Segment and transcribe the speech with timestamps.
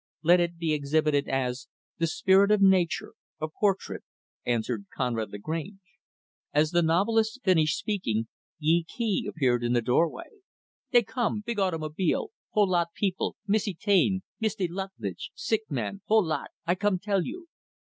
[0.23, 1.67] "Let it be exhibited as
[1.99, 4.01] 'The Spirit of Nature A Portrait',"
[4.47, 5.79] answered Conrad Lagrange.
[6.51, 8.27] As the novelist finished speaking,
[8.57, 10.39] Yee Kee appeared in the doorway.
[10.89, 12.31] "They come big automobile.
[12.49, 13.35] Whole lot people.
[13.45, 17.47] Misse Taine, Miste' Lutlidge, sick man, whole lot I come tell you."